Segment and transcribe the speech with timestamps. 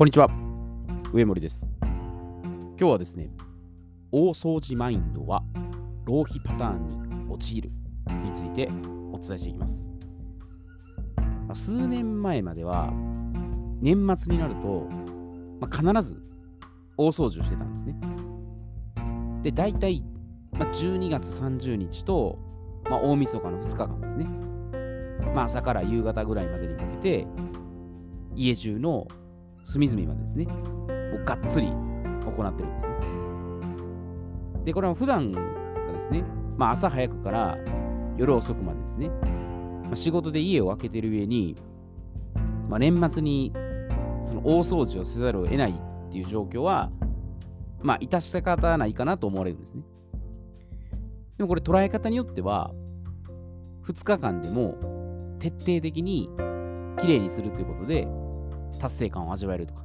[0.00, 0.30] こんにちは。
[1.12, 1.70] 上森です。
[1.82, 3.28] 今日はですね、
[4.10, 5.42] 大掃除マインドは
[6.06, 7.70] 浪費パターンに陥る
[8.24, 8.70] について
[9.12, 9.90] お伝えしていきます。
[11.46, 12.90] ま数年前までは、
[13.82, 14.88] 年末になると、
[15.60, 16.22] まあ必ず
[16.96, 17.94] 大掃除をしてたんですね。
[19.42, 20.02] で、大体、
[20.52, 22.38] まあ、12月30日と、
[22.84, 24.24] まあ、大晦日の2日間ですね。
[25.34, 27.26] まあ、朝から夕方ぐらいまでにかけて、
[28.34, 29.06] 家中の
[29.64, 32.92] 隅々までですね、もうがっつり行ってるんですね。
[34.64, 35.40] で、これは普段が
[35.92, 36.24] ですね、
[36.56, 37.58] まあ、朝早くから
[38.16, 41.56] 夜遅くまでですね、まあ、仕事で家を空けてる上に、
[42.68, 43.52] まあ、年末に
[44.20, 46.90] その大掃除をせざるを得ないっていう状況は、
[47.82, 49.82] まあ、致した方ないかなと思われるんですね。
[51.38, 52.70] でもこれ捉え方によっては、
[53.86, 54.76] 2日間でも
[55.38, 56.28] 徹底的に
[57.00, 58.06] きれいにするということで
[58.80, 59.82] 達成感を味わえるとか、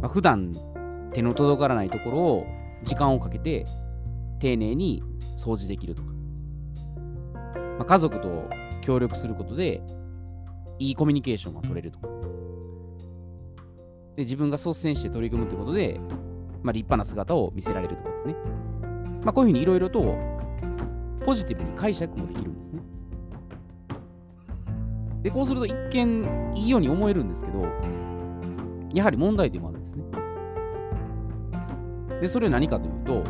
[0.00, 0.54] まあ、普段
[1.12, 2.46] 手の届からないところを
[2.82, 3.66] 時間をかけて
[4.38, 5.02] 丁寧に
[5.36, 6.08] 掃除できるとか、
[7.78, 8.48] まあ、家族と
[8.80, 9.82] 協力することで
[10.78, 12.08] いいコミュニケーションが取れるとか。
[14.16, 16.00] で自分が率先して取り組むということで、
[16.62, 18.34] まあ、立派な姿を見せられるとかですね、
[19.22, 20.16] まあ、こういうふうにいろいろと
[21.24, 22.82] ポジティブに解釈もできるんですね。
[25.22, 27.64] で、こうすると一見いいように思えるんですけど、
[28.92, 30.04] やはり問題点もあるんですね。
[32.20, 33.24] で、それは何かというと、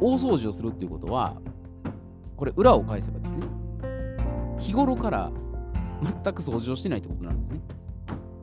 [0.00, 1.40] 大掃除をするっていうことは、
[2.36, 3.38] これ裏を返せばですね、
[4.58, 5.30] 日頃から
[6.02, 7.60] 全く掃除をしてないってことなんですね。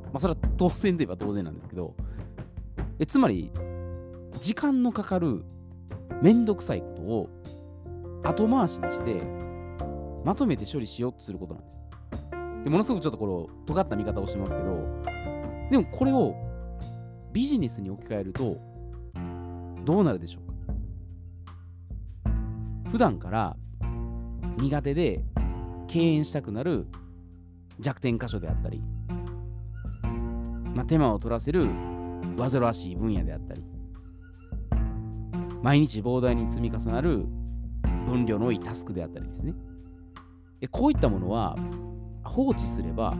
[0.06, 1.96] まあ、それは当然といえば当然なんですけど、
[3.00, 3.52] えつまり、
[4.40, 5.44] 時間のかかる
[6.22, 7.30] めんどくさいことを
[8.24, 9.22] 後回しにして、
[10.24, 11.85] まとめて処理しようとすることなんです。
[12.66, 14.84] でものすごくちょっとこの尖った見方をしてますけど、
[15.70, 16.36] でもこれを
[17.32, 18.58] ビジネスに置き換えると、
[19.86, 20.48] どうなるでしょう
[22.28, 22.34] か？
[22.90, 23.56] 普段から
[24.58, 25.24] 苦手で
[25.88, 26.88] 敬遠したくなる
[27.80, 28.82] 弱点箇所であったり、
[30.74, 31.70] まあ、手間を取らせる
[32.36, 33.64] 煩わしい分野であったり、
[35.62, 37.26] 毎日膨大に積み重なる
[38.08, 39.54] 分量の多いタスクであったりですね。
[40.72, 41.56] こういったものは
[42.26, 43.16] 放置すれば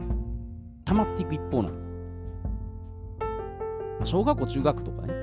[0.84, 1.94] 溜まっていく一方なんです。
[3.20, 3.26] ま
[4.02, 5.14] あ小学校、中学とかね、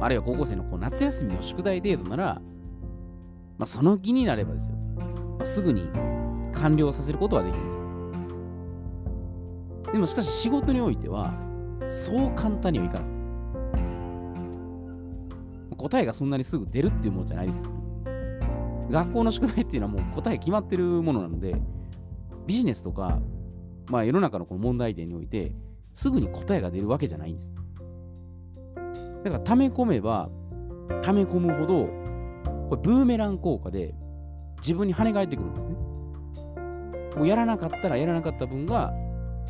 [0.00, 2.42] あるいは高校生のこう夏休みの宿題程度なら、
[3.58, 4.76] まあ、その気になればですよ、
[5.38, 5.88] まあ、すぐに
[6.52, 7.82] 完了させることはできます。
[9.92, 11.34] でもしかし仕事においては、
[11.86, 13.22] そう簡単にはいかないです。
[15.76, 17.62] 答えがそんなにすぐ出るっていうものじゃないです。
[18.90, 21.60] 学校の宿題っていうのはもう答え決まってるものなので、
[22.46, 23.20] ビジネスとか、
[23.90, 25.52] まあ、世の中のこの問題点において、
[25.94, 27.54] すぐに答えが出るわけじゃないんです。
[29.24, 30.30] だから、溜め込めば、
[31.02, 31.88] 溜め込むほど、
[32.68, 33.94] これブーメラン効果で
[34.58, 35.74] 自分に跳ね返ってくるんですね。
[37.16, 38.92] もうやらなかったらやらなかった分が、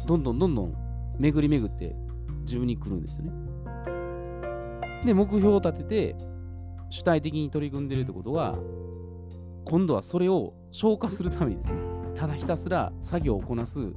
[0.06, 0.75] どんどんどんどん
[1.19, 1.94] 巡り巡って
[2.41, 3.32] 自分に来るんですよね。
[5.04, 6.16] で、目標を立てて、
[6.91, 8.58] 主体的に取り組んでるってことは、
[9.64, 11.78] 今度はそれを消化するためにですね、
[12.15, 13.95] ただひたすら作業をこなす、ま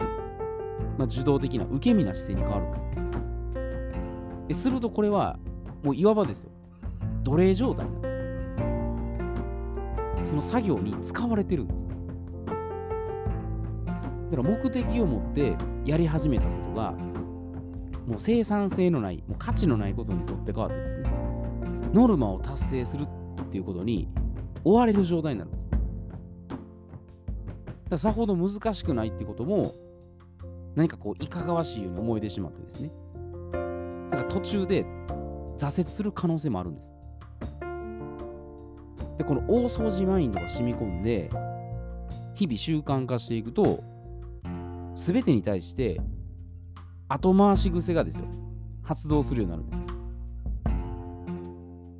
[1.02, 2.90] あ、受動的な受け身な姿勢に変わるんです。
[4.48, 5.40] でするとこれは、
[5.84, 6.52] もういわばですよ、
[7.24, 8.10] 奴隷状態なんで
[10.24, 10.30] す。
[10.30, 11.86] その作業に使われてるんです。
[11.86, 11.94] だ
[14.38, 15.56] から目的を持って
[15.86, 16.94] やり始めたことが、
[18.08, 21.10] もう生産性のない、もう価値のないことにとって変わってですね、
[21.94, 23.08] ノルマを達成するっ
[23.50, 24.10] ていうことに
[24.64, 25.65] 追われる状態になるんです。
[27.90, 29.74] ださほど難しくないってことも、
[30.76, 32.92] 何かこう、いかがわしいように思えてしまってですね。
[34.12, 34.86] だか途中で
[35.58, 36.96] 挫折する可能性もあるんです。
[39.18, 41.30] で、この大掃除マインドが染み込んで、
[42.36, 43.84] 日々習慣化していくと、
[44.96, 46.00] すべてに対して
[47.08, 48.28] 後回し癖がですよ、
[48.82, 49.86] 発動するようになるんです。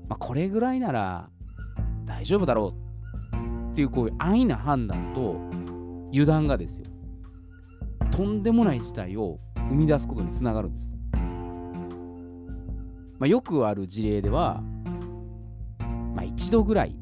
[0.08, 1.30] まあ、これぐらいなら
[2.06, 2.74] 大丈夫だろ
[3.34, 5.55] うっていうこういう安易な判断と
[6.12, 6.86] 油断がですよ、
[8.12, 10.96] とんでもない事態を生み出すことにつながるんです。
[13.18, 14.62] まあ、よくある事例では、
[16.16, 16.96] まあ、一度ぐらい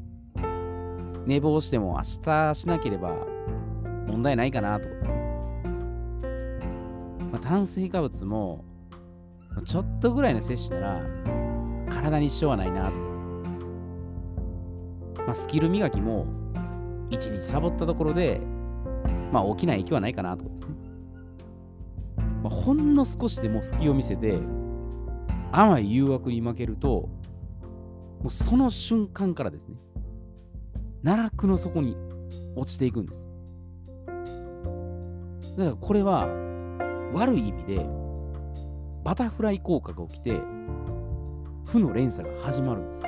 [1.26, 3.16] 寝坊しても明日しなければ
[4.06, 4.94] 問題ないかなとか。
[7.32, 8.64] まあ、炭水化物も
[9.64, 11.02] ちょっとぐらいの摂取なら
[11.88, 13.06] 体に支障はないなとか。
[15.26, 16.26] まあ、スキル磨きも
[17.10, 18.40] 一日サボったところで、
[19.34, 20.68] まあ、大きな影響はないかなとかですね。
[22.44, 24.38] まあ、ほんの少しでも隙を見せて、
[25.50, 27.08] 甘い誘惑に負けると、
[28.20, 29.74] もうその瞬間からですね、
[31.02, 31.96] 奈落の底に
[32.54, 33.28] 落ちていくんです。
[35.56, 36.28] だからこれは
[37.12, 37.84] 悪い意味で
[39.02, 40.40] バタフライ効果が起きて
[41.64, 43.02] 負の連鎖が始まるんです。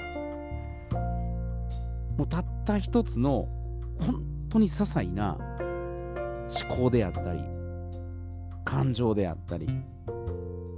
[2.19, 3.49] もうたった一つの
[4.01, 5.39] 本当に些細な
[6.49, 7.41] 思考であったり
[8.65, 9.67] 感情であったり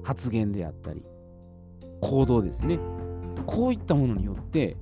[0.02, 1.02] 発言であったり
[2.00, 2.78] 行動ですね
[3.46, 4.76] こういったものによって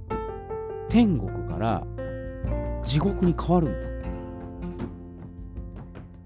[0.89, 1.87] 天国から
[2.87, 3.99] 地獄に変わるんです。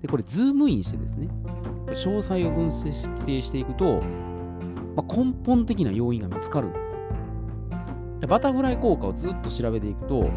[0.02, 1.28] で、これ、ズームインしてですね、
[1.88, 4.02] 詳細を分析していくと、
[4.94, 6.90] まあ、根本的な要因が見つかるんです。
[8.20, 10.30] でバタフライ効果をずっと調べていくと、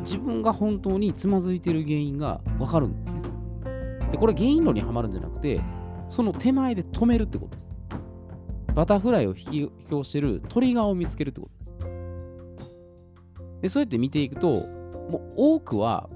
[0.00, 3.21] 自分が本当につまずいている原因がわかるんですね。
[4.12, 5.60] で、これ原因論にはまるんじゃなくて、
[6.06, 7.70] その手前で止めるってことです。
[8.74, 11.78] バタフライを引き起こしてるトリガーを見つけるってことです。
[13.62, 14.48] で、そうやって見ていくと、
[15.10, 16.08] もう多くは、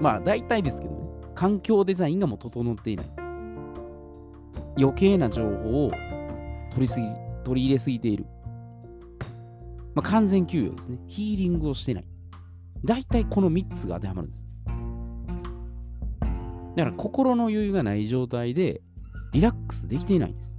[0.00, 1.00] まあ大体ですけどね、
[1.34, 3.06] 環境デザインがもう整っていない。
[4.78, 5.90] 余計な情報を
[6.70, 7.06] 取りすぎ
[7.44, 8.26] 取り入れすぎている。
[9.94, 10.98] まあ、完全休養ですね。
[11.06, 12.04] ヒーリングをしてない。
[12.84, 14.48] 大体この3つが当てはまるんです。
[16.76, 18.80] だから心の余裕がない状態で
[19.32, 20.54] リラックスできていないんです。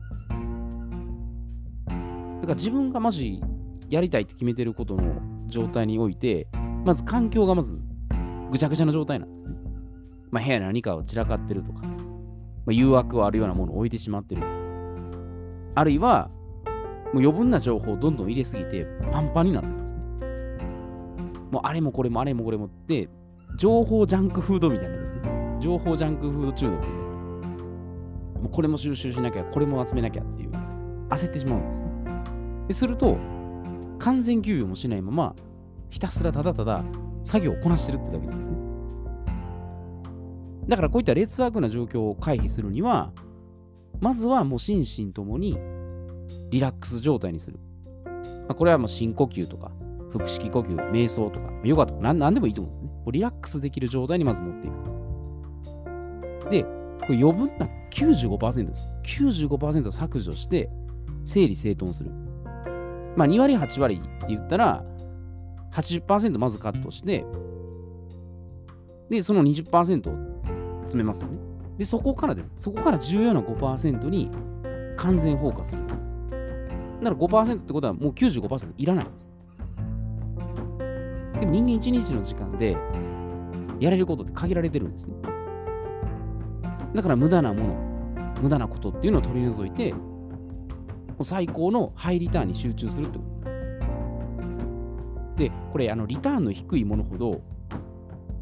[1.88, 3.42] だから自分がマジ
[3.90, 6.48] やりたいって決めてることの状態において、
[6.84, 7.80] まず環境がまず
[8.52, 9.56] ぐちゃぐちゃな状態なんですね。
[10.32, 11.90] まあ、部屋に何かを散らかってるとか、ま
[12.70, 14.78] あ、誘惑をあるようなものを置いてしまってるとかです、ね
[15.76, 16.30] あるいは、
[17.14, 20.00] もう余分な情報をどんどん入れすぎてパンパンになってるんですね。
[21.52, 23.10] もうあれもこれもあれもこれもって、
[23.58, 25.22] 情報ジャンクフードみたいなですね。
[25.64, 26.98] 情報ジャンクフード中毒みたいな。
[28.42, 30.52] もうこれも収集しなきゃ、これも集めなきゃっていう、
[31.10, 31.90] 焦ってしまうんですね。
[32.68, 33.18] ですると、
[33.98, 35.36] 完全休養もしないまま、
[35.90, 36.84] ひたすらただただ
[37.24, 38.58] 作業をこなしてるってだけなんですね。
[40.68, 43.14] だからこういった劣悪な状況を回避するには、
[44.02, 45.58] まずはもう心身ともに
[46.50, 47.58] リラックス状態にする。
[48.04, 49.72] まあ、これはもう深呼吸とか、
[50.12, 52.90] 腹式呼吸、瞑想とか、ヨガとか何何でもいいと思うんですね。
[53.14, 54.93] リラックスできる状態にまず持っていくと。
[56.50, 58.88] で、これ余分な95%です。
[59.04, 60.70] 95%削除して
[61.24, 62.12] 整理整頓する。
[63.16, 64.84] まあ2割8割って言ったら、
[65.72, 67.26] 80%まずカットして、
[69.10, 70.44] で、その20%を
[70.82, 71.38] 詰めますよね。
[71.78, 72.52] で、そこからです。
[72.56, 74.30] そこから重要な5%に
[74.98, 76.16] 完全放火するんです。
[77.02, 79.32] だから5%ってことはもう95%いらないんです。
[81.40, 82.78] でも人間1日の時間で
[83.80, 85.16] やれることって限られてるんですね。
[86.94, 87.74] だから無駄なもの、
[88.42, 89.94] 無駄なことっていうのを取り除いて、
[91.22, 93.52] 最高のハイリターンに集中するってことで
[95.36, 95.38] す。
[95.38, 97.42] で、これ、あのリターンの低いものほど、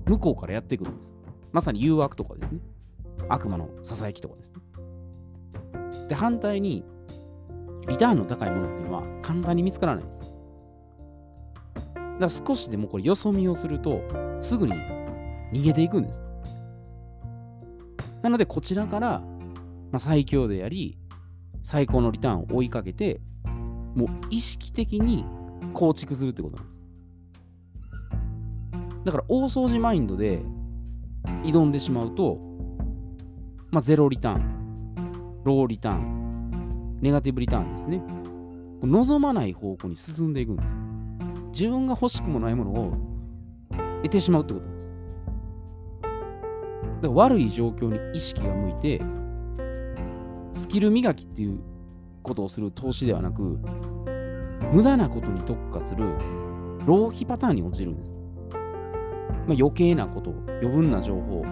[0.05, 1.15] 向こうからやってくるんです。
[1.51, 2.59] まさに誘惑とかですね。
[3.29, 4.61] 悪魔のささやきとかですね。
[6.09, 6.83] で、反対に、
[7.87, 10.19] リターンの高いものっていうのは簡単に見つからないんです。
[11.95, 14.01] だから少しでもこれよそ見をすると、
[14.39, 14.73] すぐに
[15.53, 16.30] 逃げていくんです。
[18.21, 19.19] なので、こちらから、
[19.91, 20.97] まあ、最強であり、
[21.63, 23.21] 最高のリターンを追いかけて、
[23.95, 25.25] もう意識的に
[25.73, 26.81] 構築するってことなんです。
[29.03, 30.43] だから大掃除マインドで
[31.43, 32.37] 挑んでしまうと、
[33.71, 38.03] まあ、ゼロリターン、ローリターン、ネガティブリターンですね。
[38.83, 40.79] 望まない方向に進んでいくんです。
[41.51, 42.93] 自分が欲しくもないものを
[44.03, 44.70] 得てしまうってこと。
[47.01, 49.01] だから悪い状況に意識が向いて、
[50.53, 51.59] スキル磨きっていう
[52.21, 53.57] ことをする投資ではなく、
[54.71, 56.05] 無駄なことに特化する
[56.85, 58.15] 浪費パターンに陥るんです。
[59.47, 60.31] まあ、余計なこと、
[60.61, 61.43] 余分な情報、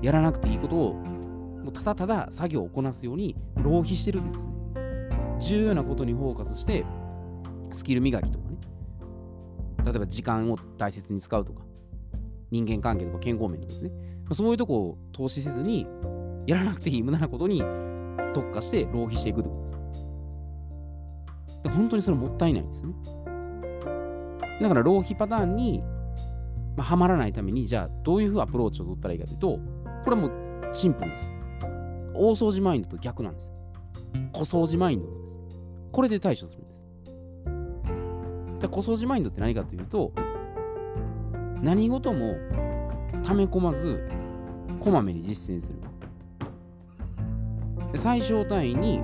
[0.00, 4.54] やらなくていいことを、もうただただ作業をこなすように浪費してるんですね。
[5.40, 6.84] 重要なことにフォーカスして、
[7.70, 8.56] スキル磨きとかね、
[9.84, 11.62] 例えば時間を大切に使うとか、
[12.50, 13.90] 人間関係とか健康面とかですね、
[14.32, 15.86] そういうとこを投資せずに、
[16.46, 17.62] やらなくていい無駄なことに
[18.34, 19.78] 特化して浪費していくってことです。
[21.64, 22.92] で本当にそれもったいないんですね。
[24.60, 25.82] だから浪費パターンに
[26.76, 29.58] まあ、はまらないために、じゃあどういうふうアプローチを取ったらいいかというと、
[30.04, 30.30] これはもう
[30.72, 31.30] シンプルです。
[32.14, 33.52] 大掃除マインドと逆なんです。
[34.32, 35.40] 小掃除マインドなんです。
[35.92, 36.84] これで対処するんです。
[38.60, 40.12] じゃ小掃除マインドって何かというと、
[41.62, 42.34] 何事も
[43.24, 44.06] 溜め込まず、
[44.80, 45.78] こまめに実践する。
[47.96, 49.00] 最小単位に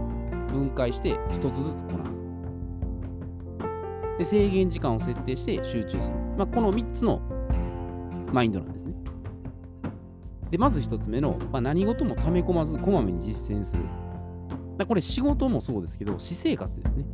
[0.49, 2.25] 分解して1つずつこなす。
[4.19, 6.17] で制限時間を設定して集中する。
[6.37, 7.23] まあ、この3つの
[8.33, 8.95] マインドなんですね。
[10.51, 13.83] で、まず1つ目の、まあ、何事も溜め込まずこまめに実践する。
[14.87, 17.07] これ仕事もそうですけど、私生活ですね。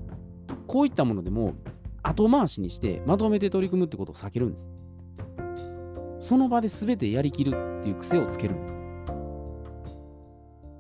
[0.67, 1.55] こういったものでも
[2.03, 4.71] 後回しにしてまとめて取り組むってことを避けるんです。
[6.27, 8.77] その場で全てやりきるっていう癖をつけるんです。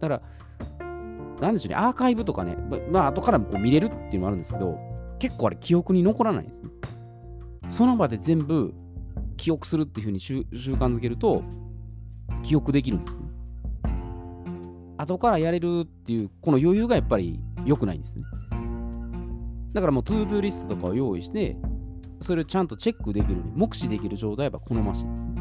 [0.00, 0.22] だから、
[1.40, 2.56] なんでしょうね、アーカイブとかね、
[2.90, 4.76] まあ後からこう見れるっていうのもあるんですけど、
[5.20, 6.70] 結構あれ記憶に残らないんですね。
[7.68, 8.74] その場で全部
[9.36, 11.44] 記憶するっていうふうに習慣づけると、
[12.42, 13.26] 記憶できるんですね。
[14.96, 18.24] 後からやれるっていう、この余裕がやっぱり良くないんですね。
[19.74, 21.56] だからもう ToDo リストとかを用意して、
[22.18, 25.35] それをちゃんとチェックできる目視できる状態は好ましいですね。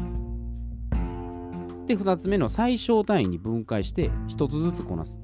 [1.86, 5.20] で、2つ目の最小単位に分解して1つずつこなす。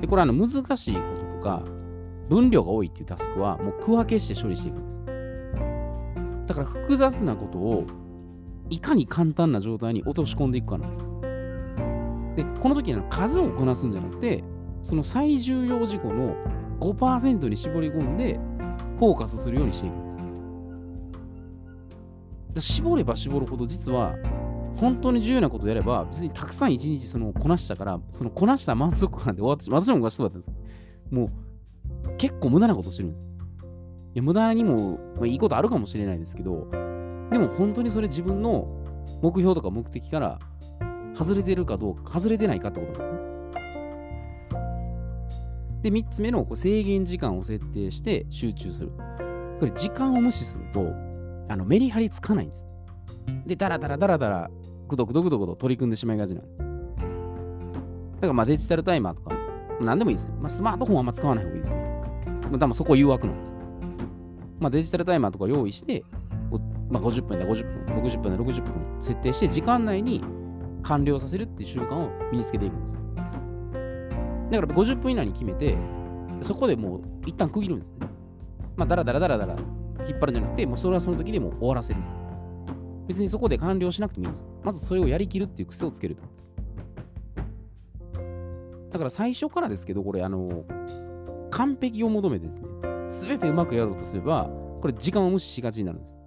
[0.00, 1.62] で、これあの難しいこととか、
[2.28, 4.98] 分量が多いっていうタスクはもう区分けして処理していくんです。
[6.46, 7.84] だから複雑なことを
[8.70, 11.04] いかに簡単な状態に落とし込んでいくかなんです。
[12.36, 14.44] で、この時に数をこなすんじゃなくて、
[14.82, 16.36] その最重要事項の
[16.80, 18.38] 5%に絞り込んで
[18.98, 20.10] フォーカスするようにしていくんで
[22.60, 22.68] す。
[22.76, 24.14] 絞れば絞るほど実は
[24.80, 30.52] 本当に重要なことをやれば別にたくさん一日そのこなしたからそのこなした満足感で終わって私も昔そうだったんです
[31.10, 33.26] もう結構無駄なことしてるんですい
[34.14, 36.68] や無駄にも、まあ、いいことあるかもしれないですけど
[37.30, 38.68] でも本当にそれ自分の
[39.22, 40.38] 目標とか目的から
[41.16, 43.28] 外れてるかどうか外れてないかってことですね
[45.82, 48.90] で、3つ目の制限時間を設定して集中する。
[49.60, 50.92] これ、時間を無視すると、
[51.48, 52.67] あのメリハリつかないんです。
[53.46, 54.50] で、だらだらだらだら、
[54.88, 56.58] ぐどぐどぐどぐど取り組んでしまいがちなんです。
[56.58, 59.36] だからまあデジタルタイマーとか、
[59.80, 60.32] 何でもいいですよ。
[60.40, 61.80] まあ、スマートフォンはあんま使わない方がいいですね。
[62.50, 63.56] まあ、多分そこ誘惑なんです。
[64.58, 66.04] まあ、デジタルタイマーとか用意して、
[66.90, 70.22] まあ、50分で50分、60分で60分設定して、時間内に
[70.82, 72.98] 完了させるっていう習慣を身につけていくんです。
[74.50, 75.76] だから50分以内に決めて、
[76.40, 78.08] そこでもう一旦区切るんですね。
[78.76, 79.56] まあ、だらだらだらだら
[80.08, 82.00] 引っ張るんじゃなくて、もうそれはその時でも終わらせる。
[83.08, 84.46] 別にそこで完了しなくてもいいんです。
[84.62, 86.48] まずそれをやりきるっていう癖をつけると思います。
[88.90, 90.64] だから最初からですけど、これ、あの、
[91.50, 92.66] 完璧を求めてですね、
[93.08, 94.50] すべてうまくやろうとすれば、
[94.80, 96.18] これ時間を無視しがちになるんです。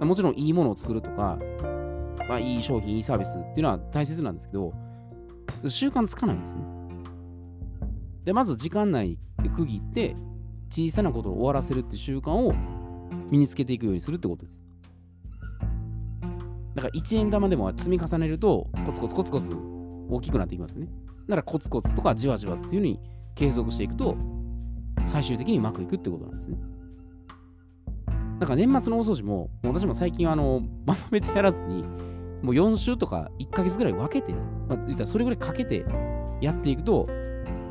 [0.00, 1.38] もちろんいいものを作るとか、
[2.28, 4.72] まあ、いい商品、いいサービスっていうのは大切なんですけど、
[5.68, 6.62] 習慣つかないんですね。
[8.24, 10.16] で、まず時間内で区切って、
[10.70, 12.54] 小さなことを終わらせるっていう習慣を
[13.30, 14.64] 身につけていくようにするってことです。
[16.74, 19.52] だから1円玉でも積み重ねると、コツコツコツコツ
[20.10, 20.88] 大きくなっていきますね。
[21.28, 23.00] だからコツコツとかじわじわっていうふうに
[23.34, 24.16] 継続していくと、
[25.06, 26.58] 最終的にうまくいくってことなんですね。
[28.40, 31.84] だから年末の大掃除も、も私も最近あの、まとめてやらずに、
[32.42, 35.84] もう4週とか1ヶ月ぐらい分けて、まあ、言ったらそれぐらいかけて
[36.40, 37.06] やっていくと、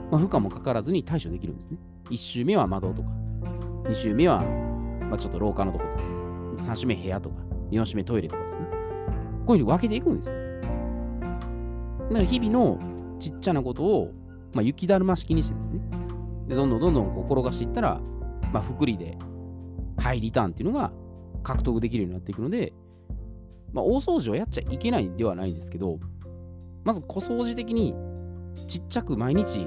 [0.09, 1.77] まあ、負荷もかからずに対処できるんですね。
[2.09, 3.09] 1周目は窓とか、
[3.85, 4.41] 2周目は、
[5.09, 5.85] まあ、ちょっと廊下のとこ
[6.57, 7.35] とか、3周目部屋とか、
[7.71, 8.65] 4周目トイレとかですね。
[9.45, 10.31] こういうふうに分けていくんです。
[10.31, 12.79] だから日々の
[13.19, 14.11] ちっちゃなことを、
[14.53, 15.79] まあ、雪だるま式にしてですね。
[16.47, 18.01] で、どんどんどんどんこう転がしていったら、
[18.51, 19.17] まあ、福利で、
[19.97, 20.91] ハイリターンっていうのが
[21.43, 22.73] 獲得できるようになっていくので、
[23.71, 25.99] まあ、大掃除をやっちゃいけないではないんですけど、
[26.83, 27.93] まず小掃除的に
[28.67, 29.65] ちっちゃく毎日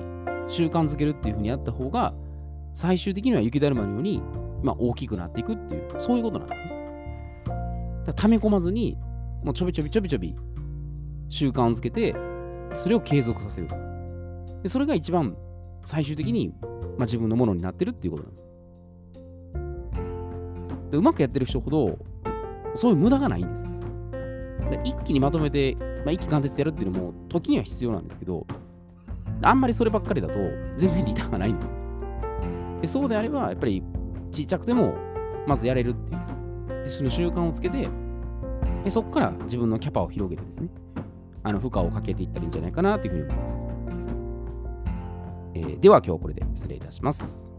[0.48, 2.14] 習慣づけるっていう風にやった方が、
[2.74, 4.22] 最終的には雪だるまのように、
[4.62, 6.74] まあ、大きくなっていくっていう、そういうことなんですね。
[8.16, 8.98] 溜め込まずに、
[9.44, 10.34] もうちょびちょびちょびちょび
[11.28, 12.16] 習慣をつけて、
[12.74, 13.68] それを継続させる。
[14.62, 15.36] でそれが一番
[15.84, 18.46] 最終的に、まあ、自分のものになってるっていうことなんです。
[20.90, 21.98] でうまくやってる人ほど、
[22.74, 23.66] そういう無駄がないんです。
[24.82, 28.46] 一気にまとめて、まあ、一気貫徹やるっていうのも、時には必要なんですけど、
[29.42, 30.34] あんまりそればっかりだと
[30.76, 31.72] 全然リターンがないんです。
[32.80, 33.82] でそうであれば、やっぱり
[34.30, 34.94] ちっちゃくても
[35.46, 36.82] まずやれるっていう。
[36.82, 37.86] でその習慣をつけて、
[38.84, 40.68] でそこから自分のキャパを広げてですね、
[41.42, 43.64] あの負荷をかけていったらいいんじゃないかなというふうに思います。
[45.54, 47.53] えー、では今日はこれで失礼いたします。